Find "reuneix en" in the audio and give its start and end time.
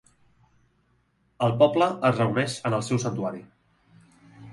2.21-2.77